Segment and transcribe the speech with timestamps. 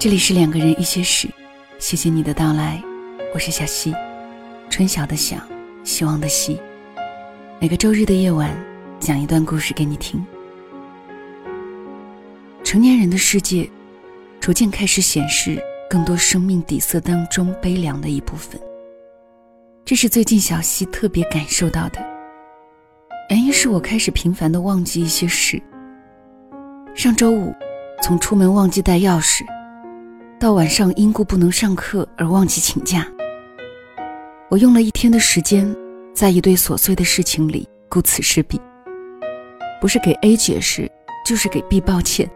[0.00, 1.28] 这里是两个人一些事，
[1.78, 2.82] 谢谢你的到来，
[3.34, 3.94] 我是小溪，
[4.70, 5.36] 春晓的晓，
[5.84, 6.58] 希望的希。
[7.60, 8.50] 每个周日的夜晚，
[8.98, 10.24] 讲一段故事给你听。
[12.64, 13.70] 成年人的世界，
[14.40, 18.58] 逐渐开始显示更多生命底色当中悲凉的一部分。
[19.84, 22.00] 这是最近小溪特别感受到的。
[23.28, 25.62] 原因是我开始频繁的忘记一些事。
[26.94, 27.54] 上周五，
[28.02, 29.44] 从出门忘记带钥匙。
[30.40, 33.06] 到晚上因故不能上课而忘记请假，
[34.48, 35.76] 我用了一天的时间，
[36.14, 38.58] 在一堆琐碎的事情里顾此失彼。
[39.82, 40.90] 不是给 A 解释，
[41.26, 42.26] 就是给 B 抱歉。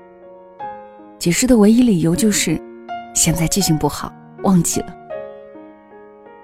[1.19, 2.61] 解释的唯一理由就是，
[3.15, 4.95] 现在记性不好，忘记了。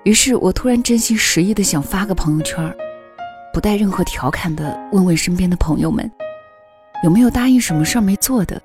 [0.04, 2.74] 于是我突然真心实意的想发个朋友圈，
[3.52, 6.10] 不带任何调侃的问问身边的朋友们，
[7.04, 8.58] 有没有答应什么事儿没做的，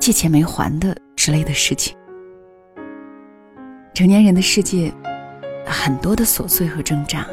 [0.00, 1.94] 借钱没还的之类的事情。
[3.94, 4.92] 成年人的世界，
[5.64, 7.24] 很多的琐碎和挣扎。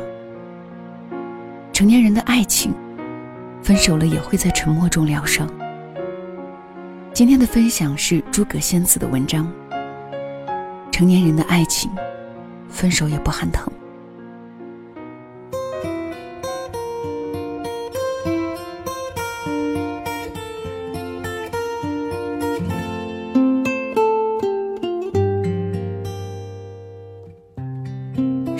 [1.73, 2.71] 成年人的爱情，
[3.63, 5.49] 分手了也会在沉默中疗伤。
[7.11, 9.51] 今天的分享是诸葛仙子的文章。
[10.91, 11.89] 成年人的爱情，
[12.69, 13.67] 分手也不喊疼。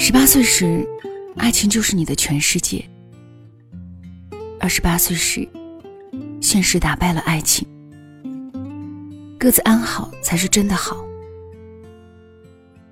[0.04, 0.84] 十八岁时，
[1.38, 2.84] 爱情就是你的全世界；
[4.60, 5.48] 二十八岁时，
[6.42, 7.68] 现实打败了爱情。
[9.38, 10.98] 各自安好才是真的好。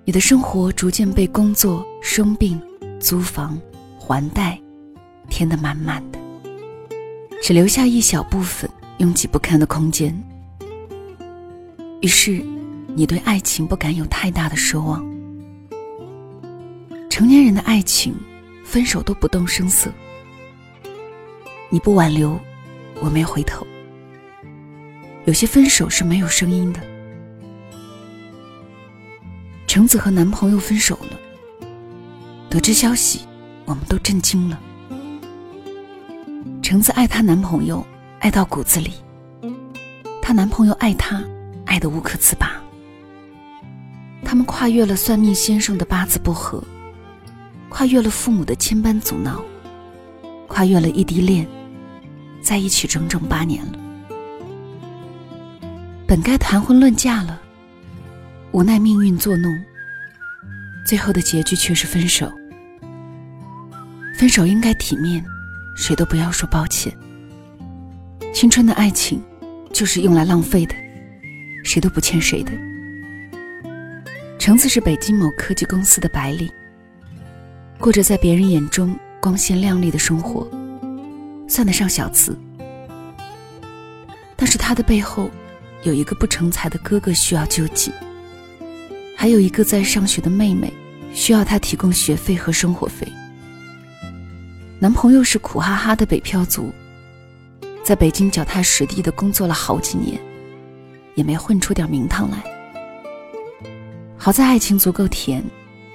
[0.06, 2.62] 你的生活逐渐被工作、生病、
[3.00, 3.60] 租房、
[3.98, 4.62] 还贷
[5.32, 6.20] 填得满满的，
[7.42, 10.16] 只留下一小部分拥挤不堪的空间。
[12.02, 12.40] 于是，
[12.94, 15.09] 你对爱情不敢有太大的奢望。
[17.20, 18.16] 成年人的爱情，
[18.64, 19.92] 分手都不动声色。
[21.68, 22.40] 你不挽留，
[23.02, 23.68] 我没回头。
[25.26, 26.80] 有些分手是没有声音的。
[29.68, 31.20] 橙子和男朋友分手了，
[32.50, 33.28] 得知消息，
[33.66, 34.58] 我们都震惊了。
[36.62, 37.86] 橙子爱她男朋友，
[38.20, 38.92] 爱到骨子里；
[40.22, 41.22] 她男朋友爱她，
[41.66, 42.64] 爱得无可自拔。
[44.24, 46.64] 他们跨越了算命先生的八字不合。
[47.80, 49.42] 跨越了父母的千般阻挠，
[50.50, 51.48] 跨越了异地恋，
[52.42, 53.80] 在一起整整八年了。
[56.06, 57.42] 本该谈婚论嫁了，
[58.52, 59.58] 无奈命运作弄，
[60.86, 62.30] 最后的结局却是分手。
[64.14, 65.24] 分手应该体面，
[65.78, 66.94] 谁都不要说抱歉。
[68.34, 69.24] 青春的爱情
[69.72, 70.76] 就是用来浪费的，
[71.64, 72.52] 谁都不欠谁的。
[74.38, 76.52] 橙子是北京某科技公司的白领。
[77.80, 80.46] 过着在别人眼中光鲜亮丽的生活，
[81.48, 82.38] 算得上小资。
[84.36, 85.32] 但是他的背后，
[85.84, 87.90] 有一个不成才的哥哥需要救济，
[89.16, 90.74] 还有一个在上学的妹妹
[91.14, 93.08] 需要他提供学费和生活费。
[94.78, 96.74] 男朋友是苦哈哈的北漂族，
[97.82, 100.20] 在北京脚踏实地的工作了好几年，
[101.16, 102.44] 也没混出点名堂来。
[104.18, 105.42] 好在爱情足够甜，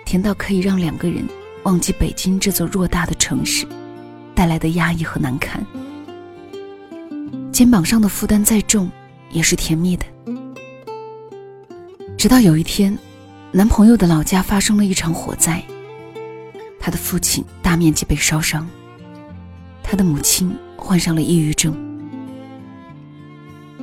[0.06, 1.22] 甜到可以让两个人。
[1.64, 3.66] 忘记北京这座偌大的城市
[4.34, 5.64] 带来的压抑和难堪，
[7.50, 8.90] 肩膀上的负担再重，
[9.30, 10.04] 也是甜蜜的。
[12.18, 12.96] 直到有一天，
[13.50, 15.62] 男朋友的老家发生了一场火灾，
[16.78, 18.68] 他的父亲大面积被烧伤，
[19.82, 21.74] 他的母亲患上了抑郁症，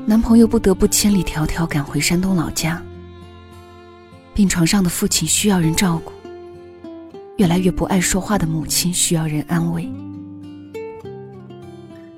[0.06, 2.80] 男朋友不得不千里迢迢赶回山东老家，
[4.36, 6.12] 病床上的父亲需要人照顾。
[7.42, 9.92] 越来越不爱说话的母亲需要人安慰，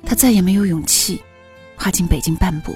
[0.06, 1.24] 他再也没有勇气
[1.78, 2.75] 跨进北京半步，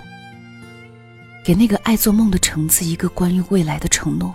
[1.43, 4.33] 给那个爱做梦的橙子一个关于未来的承诺，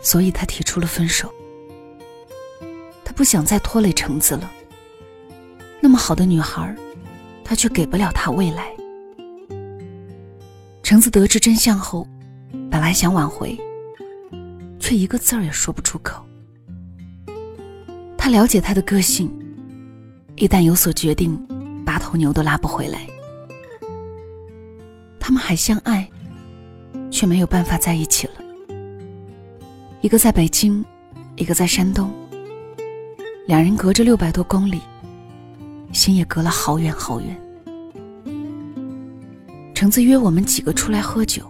[0.00, 1.30] 所以他提出了分手。
[3.04, 4.50] 他不想再拖累橙子了，
[5.82, 6.74] 那么好的女孩，
[7.44, 8.72] 他却给不了她未来。
[10.82, 12.08] 橙子得知真相后，
[12.70, 13.54] 本来想挽回。
[14.94, 16.24] 一个字儿也说不出口。
[18.16, 19.30] 他了解他的个性，
[20.36, 21.36] 一旦有所决定，
[21.84, 23.06] 八头牛都拉不回来。
[25.18, 26.08] 他们还相爱，
[27.10, 28.34] 却没有办法在一起了。
[30.00, 30.84] 一个在北京，
[31.36, 32.10] 一个在山东，
[33.46, 34.80] 两人隔着六百多公里，
[35.92, 37.40] 心也隔了好远好远。
[39.74, 41.42] 橙子约我们几个出来喝酒，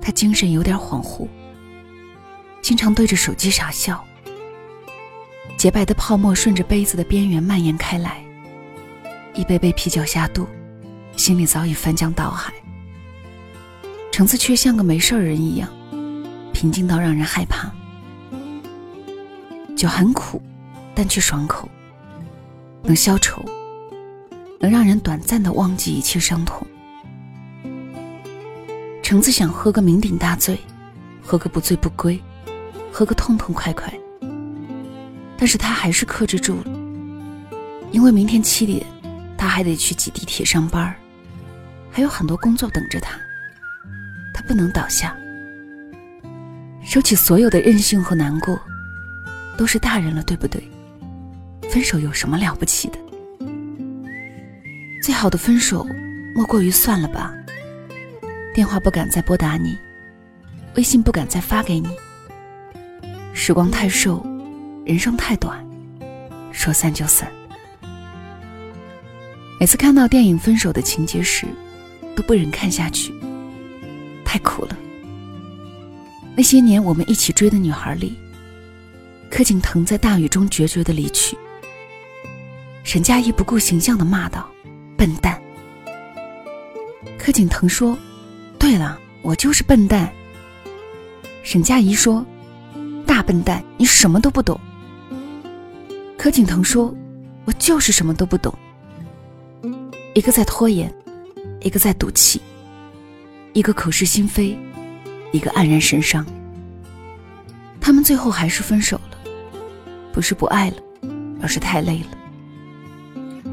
[0.00, 1.28] 他精神有点恍惚，
[2.66, 4.04] 经常对着手机傻笑。
[5.56, 8.20] 洁白的泡沫顺着杯子的边缘蔓延开来，
[9.34, 10.48] 一杯杯啤酒下肚，
[11.16, 12.52] 心里早已翻江倒海。
[14.10, 15.70] 橙子却像个没事人一样，
[16.52, 17.70] 平静到让人害怕。
[19.76, 20.42] 酒很苦，
[20.92, 21.68] 但却爽口，
[22.82, 23.44] 能消愁，
[24.58, 26.66] 能让人短暂的忘记一切伤痛。
[29.04, 30.58] 橙子想喝个酩酊大醉，
[31.22, 32.20] 喝个不醉不归，
[32.96, 33.92] 喝个痛痛快快。
[35.36, 36.70] 但是他还是克制住了，
[37.92, 38.86] 因为明天七点，
[39.36, 40.96] 他还得去挤地铁上班
[41.90, 43.18] 还有很多工作等着他。
[44.32, 45.14] 他不能倒下，
[46.82, 48.58] 收起所有的任性和难过，
[49.58, 50.66] 都是大人了，对不对？
[51.68, 52.98] 分手有什么了不起的？
[55.02, 55.86] 最好的分手，
[56.34, 57.34] 莫过于算了吧。
[58.54, 59.76] 电话不敢再拨打你，
[60.76, 61.90] 微信不敢再发给你。
[63.38, 64.24] 时光太瘦，
[64.86, 65.62] 人生太短，
[66.52, 67.30] 说散就散。
[69.60, 71.46] 每次看到电影分手的情节时，
[72.16, 73.12] 都不忍看下去，
[74.24, 74.76] 太苦了。
[76.34, 78.16] 那些年我们一起追的女孩里，
[79.30, 81.36] 柯景腾在大雨中决绝的离去，
[82.84, 84.48] 沈佳宜不顾形象的骂道
[84.96, 85.38] ：“笨蛋。”
[87.18, 87.96] 柯景腾说。
[88.58, 90.10] 对了，我就是笨蛋。
[91.42, 92.24] 沈佳宜说
[93.16, 94.60] ：“大笨蛋，你什么都不懂。”
[96.18, 96.94] 柯景腾说
[97.46, 98.52] ：“我就是什么都不懂。”
[100.14, 100.94] 一个在拖延，
[101.62, 102.42] 一个在赌气，
[103.54, 104.54] 一个口是心非，
[105.32, 106.26] 一个黯然神伤。
[107.80, 109.16] 他们最后还是分手了，
[110.12, 110.76] 不是不爱了，
[111.40, 112.18] 而是太累了。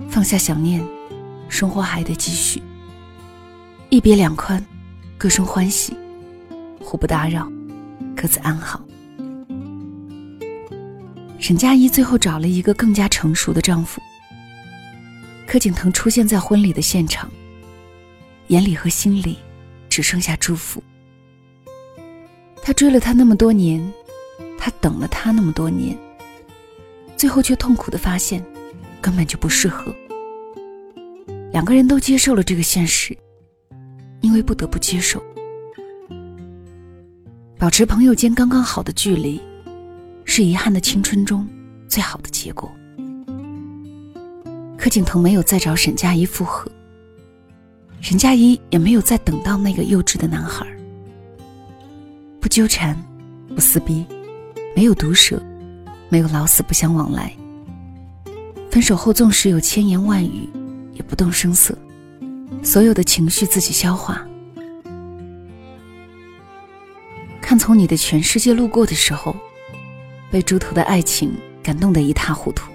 [0.10, 0.86] 放下想念，
[1.48, 2.62] 生活还得继续。
[3.88, 4.62] 一别两宽。
[5.18, 5.96] 各生欢喜，
[6.82, 7.50] 互不打扰，
[8.14, 8.84] 各自安好。
[11.44, 14.02] 沈佳宜最后找了一个更加成熟的丈夫。
[15.46, 17.30] 柯景腾出现在婚礼的现场，
[18.48, 19.38] 眼里和心里
[19.90, 20.82] 只剩下祝福。
[22.62, 23.86] 他追了她那么多年，
[24.58, 25.98] 他等了她那么多年，
[27.18, 28.42] 最后却痛苦的发现，
[29.02, 29.94] 根本就不适合。
[31.52, 33.14] 两个人都接受了这个现实。
[34.22, 35.22] 因为不得不接受，
[37.60, 39.42] 保持朋友间刚刚好的距离，
[40.36, 41.48] 是遗憾的青春中
[41.88, 42.68] 最好的结果。
[44.76, 46.72] 柯景腾没有再找沈佳宜复合，
[48.02, 50.66] 沈佳宜也没有再等到那个幼稚的男孩。
[52.42, 53.00] 不纠缠，
[53.54, 54.04] 不撕逼，
[54.76, 55.40] 没有毒舌，
[56.10, 57.32] 没有老死不相往来。
[58.72, 60.50] 分手后，纵使有千言万语，
[60.94, 61.78] 也不动声色。
[62.64, 64.26] 所有的情绪自己消化。
[67.40, 69.36] 看从你的全世界路过的时候，
[70.34, 71.32] 被猪头的爱情
[71.62, 72.72] 感动得一塌糊涂。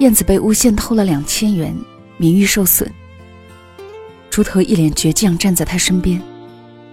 [0.00, 1.74] 燕子被诬陷偷了两千元，
[2.18, 2.86] 名誉受损。
[4.28, 6.20] 猪头一脸倔强站在他身边，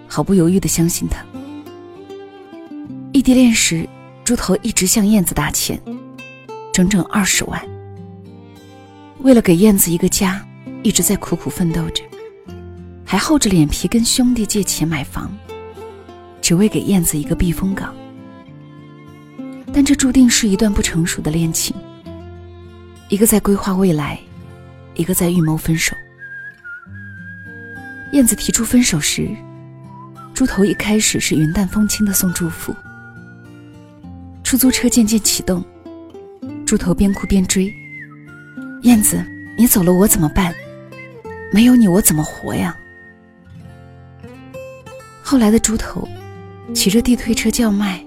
[0.08, 1.26] 毫不犹豫的相信他。
[3.12, 3.86] 异地恋时，
[4.24, 5.78] 猪头一直向燕子打钱，
[6.72, 7.62] 整整二十万。
[9.20, 10.42] 为了给燕子一个家。
[10.84, 12.04] 一直在苦苦奋斗着，
[13.06, 15.32] 还厚着脸皮跟兄弟借钱买房，
[16.42, 17.94] 只为给燕子一个避风港。
[19.74, 21.76] 但这注定是一段不成熟的恋情，
[23.10, 24.20] 一个在规划未来，
[24.96, 25.96] 一个在预谋分手。
[28.14, 29.30] 燕子提出分手时，
[30.34, 32.76] 猪头一开始是云淡风轻的送祝福。
[34.44, 35.64] 出租车渐渐启动，
[36.66, 37.74] 猪头边哭边追，
[38.84, 39.24] 燕子，
[39.58, 40.54] 你走了我怎么办？
[41.54, 42.76] 没有你，我怎么活呀？
[45.24, 46.06] 后来的猪头
[46.74, 48.04] 骑着地推车叫卖，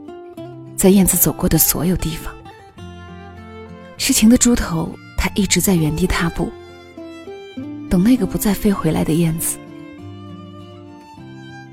[0.84, 2.30] 在燕子走过的所有地方。
[3.96, 6.52] 痴情的猪头，他一直在原地踏步，
[7.88, 9.56] 等那个不再飞回来的燕子。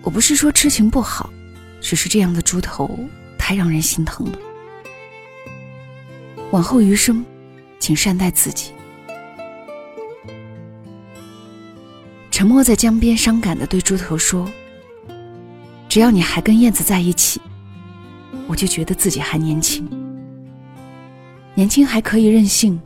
[0.01, 1.29] 我不是说痴情不好，
[1.81, 2.97] 只是这样的猪头
[3.37, 4.39] 太让人心疼了。
[6.51, 7.21] 往后余生，
[7.79, 8.71] 请善待自己。
[12.31, 14.49] 沉默在江边，伤感的对猪头说
[15.89, 17.41] ：“只要你还跟燕子在一起，
[18.51, 19.88] 我就觉得自己还年轻。
[21.53, 22.77] 年轻还可以任性，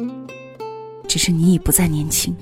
[1.07, 2.37] 只是你已不再年轻。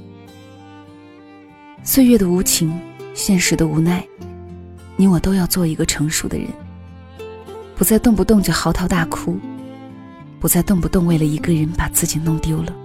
[1.85, 2.77] 岁月的无情，
[3.13, 4.05] 现实的无奈，
[4.97, 6.49] 你我都要做一个成熟的人，
[7.77, 9.39] 不再动不动就嚎啕大哭，
[10.41, 12.75] 不再动不动为了一个人把自己弄丢了。”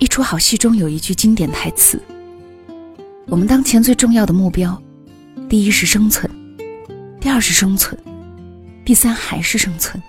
[0.00, 2.02] 一出好戏中有一句经典台词
[3.30, 4.82] ：“我们当前最重要的目标
[5.48, 6.28] 第一是生存，
[7.24, 7.98] 第二是生存，
[8.84, 10.00] 第三还是生存。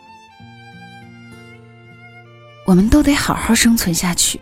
[2.65, 4.37] 我们都得好好生存下去。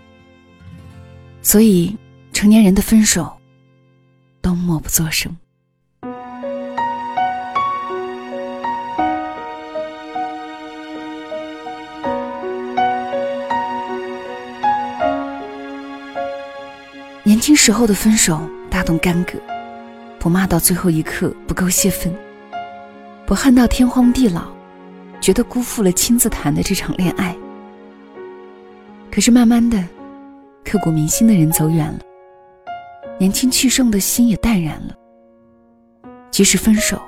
[1.43, 1.95] 所以，
[2.33, 3.31] 成年人的分手
[4.41, 5.37] 都默不作声。
[17.23, 19.33] 年轻时候的分手大动干戈，
[20.17, 22.11] 不骂到最后一刻不够泄愤，
[23.25, 24.43] 不恨到天荒地老，
[25.21, 27.35] 觉得辜负了亲自谈的这场恋爱。
[29.11, 29.81] 可是慢慢的，
[30.63, 31.99] 刻骨铭心的人走远了，
[33.17, 34.95] 年轻气盛的心也淡然了。
[36.31, 37.01] 即使分手，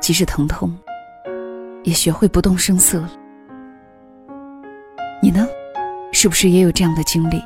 [0.00, 0.72] 即使疼痛，
[1.82, 3.10] 也学会不动声色了。
[5.20, 5.46] 你呢，
[6.12, 7.42] 是不是也有这样的经历？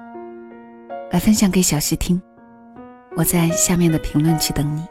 [1.10, 2.20] 来分享给小溪听，
[3.16, 4.86] 我在下面的评论区等你。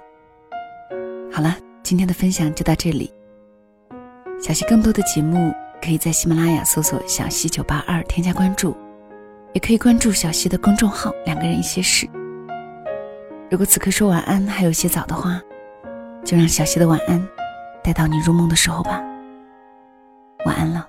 [1.32, 1.56] 好了，
[1.88, 3.10] 今天的分享就到这里。
[4.42, 8.76] 小溪更多的节目可以在喜马拉雅搜索“小溪九八二”添加关注，
[9.54, 12.06] 也可以关注小溪的公众号“两个人一些事”。
[13.50, 15.42] 如果此刻说晚安还有些早的话，
[16.26, 17.26] 就让小溪的晚安
[17.82, 19.02] 带到你入梦的时候吧。
[20.46, 20.86] 晚安了。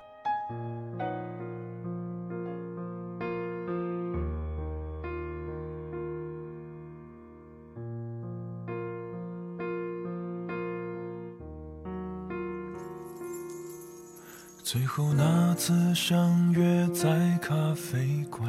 [15.59, 18.49] 次相约在咖啡馆，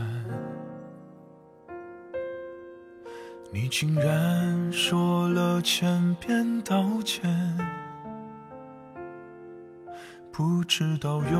[3.52, 7.28] 你竟然说了千遍道歉，
[10.32, 11.40] 不知道又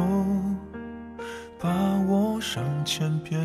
[1.60, 1.70] 把
[2.08, 3.40] 我上千遍，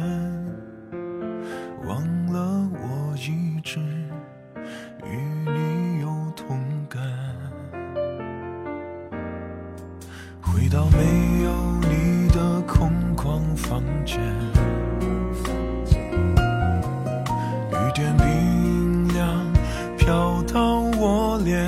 [1.87, 2.03] 忘
[2.33, 3.79] 了我一直
[5.05, 7.03] 与你有同感。
[10.41, 11.74] 回到没有
[13.69, 14.19] 房间，
[17.71, 19.53] 雨点冰凉
[19.97, 21.59] 飘到我脸，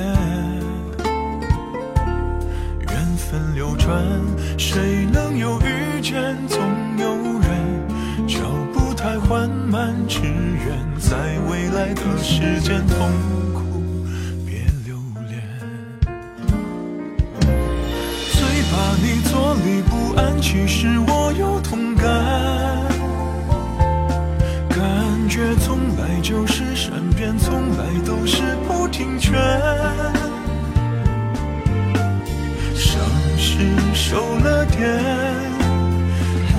[2.87, 4.05] 缘分流转，
[4.59, 6.37] 谁能有遇见？
[6.47, 6.61] 总
[6.99, 7.49] 有人
[8.29, 8.41] 脚
[8.75, 11.17] 步太缓慢，只愿在
[11.51, 13.11] 未来的时间痛
[13.55, 13.61] 苦
[14.45, 14.97] 别留
[15.31, 15.43] 恋。
[18.33, 18.75] 最怕。
[18.99, 21.13] 你坐立不安，其实我
[26.77, 29.33] 身边，从来都是不听劝。
[32.75, 33.01] 伤
[33.39, 33.59] 是
[33.95, 34.87] 受了点，
[36.53, 36.59] 没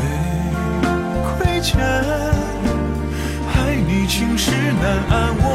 [1.37, 1.79] 亏欠。
[1.79, 4.49] 爱你情事
[4.81, 5.45] 难安，我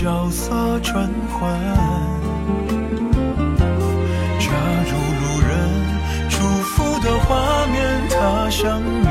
[0.00, 1.52] 角色转换。
[4.38, 4.48] 假
[4.88, 5.50] 如路人
[6.30, 7.76] 祝福的画面，
[8.08, 9.04] 他想你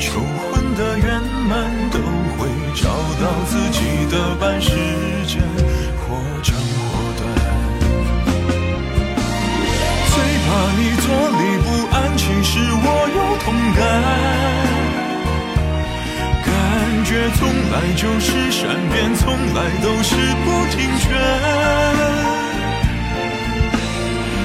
[0.00, 1.20] 求婚的圆
[1.50, 1.98] 满，都
[2.38, 2.88] 会找
[3.20, 4.70] 到自己的半时
[5.26, 5.42] 间，
[6.00, 7.20] 或长或短。
[10.14, 14.35] 最怕你坐立不安，其实我有同感。
[17.34, 20.14] 从来就是善变，从来都是
[20.44, 21.04] 不听劝。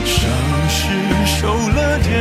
[0.05, 0.19] 伤
[0.69, 0.79] 是
[1.25, 2.11] 受了点，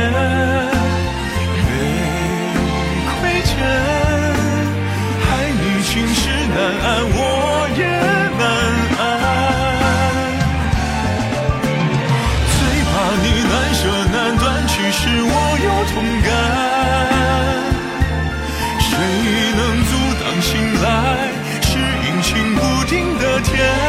[22.91, 23.80] 定的天？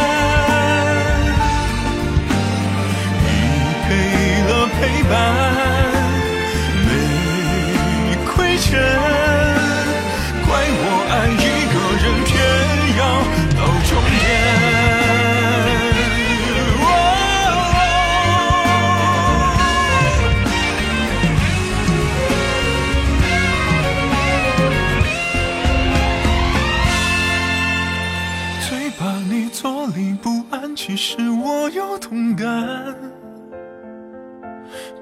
[30.74, 32.48] 其实我有同感，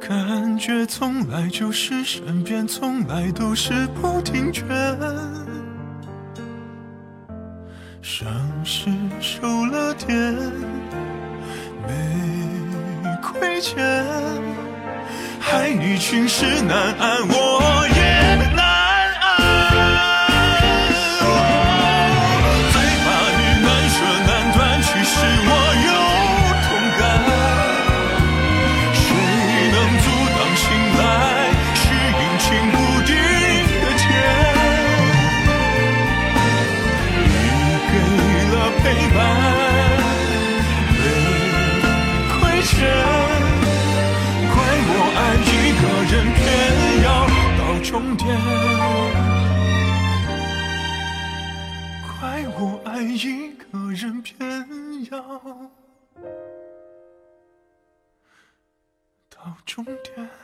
[0.00, 4.66] 感觉从来就是善变，从来都是不听劝。
[8.02, 8.28] 伤
[8.64, 10.34] 是受了点，
[11.86, 13.78] 没亏欠，
[15.38, 17.86] 害你群尸难安，我
[60.16, 60.40] 아!